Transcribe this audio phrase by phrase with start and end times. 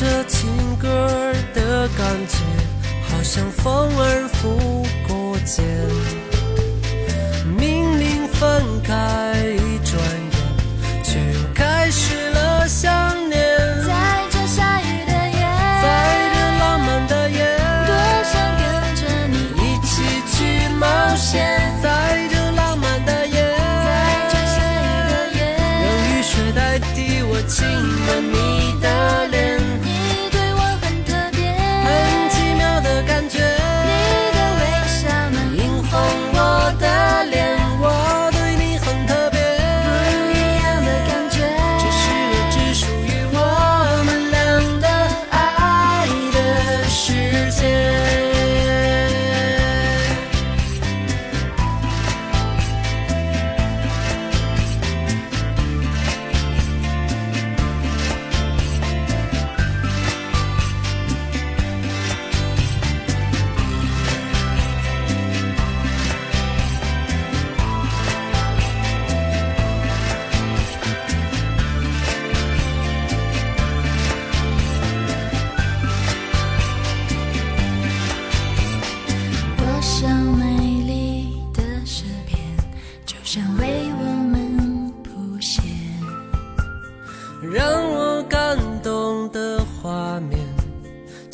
[0.00, 0.88] 这情歌
[1.52, 2.38] 的感觉
[3.10, 5.62] 好像风儿拂过肩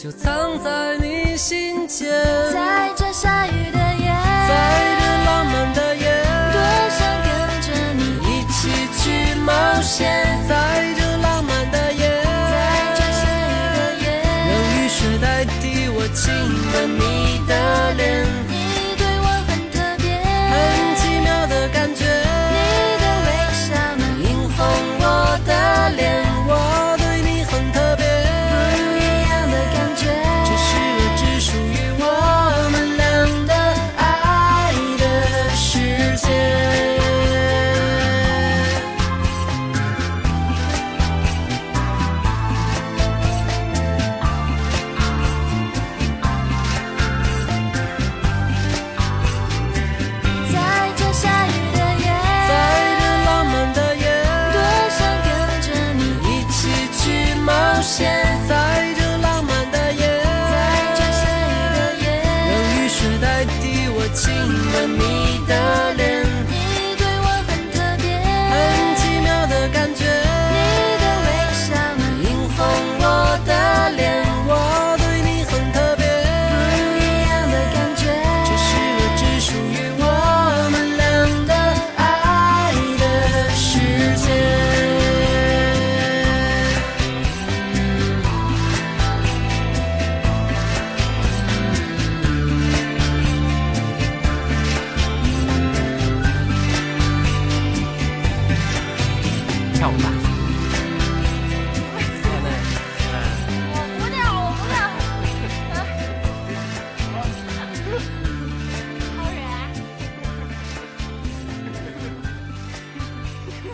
[0.06, 2.08] 就藏在你心间。
[2.52, 6.22] 在这下雨的夜在这浪漫的夜
[6.52, 6.60] 多
[6.90, 8.70] 想跟着你一起
[9.02, 10.25] 去冒险。